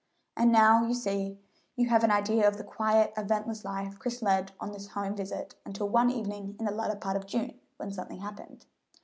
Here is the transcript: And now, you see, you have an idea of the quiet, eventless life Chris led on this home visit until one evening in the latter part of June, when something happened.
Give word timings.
And 0.35 0.51
now, 0.51 0.81
you 0.87 0.95
see, 0.95 1.37
you 1.75 1.87
have 1.89 2.03
an 2.03 2.09
idea 2.09 2.47
of 2.47 2.57
the 2.57 2.63
quiet, 2.63 3.13
eventless 3.15 3.63
life 3.63 3.99
Chris 3.99 4.23
led 4.23 4.51
on 4.59 4.71
this 4.71 4.87
home 4.87 5.15
visit 5.15 5.53
until 5.63 5.89
one 5.89 6.09
evening 6.09 6.55
in 6.57 6.65
the 6.65 6.71
latter 6.71 6.95
part 6.97 7.17
of 7.17 7.27
June, 7.27 7.59
when 7.77 7.91
something 7.91 8.17
happened. 8.17 8.65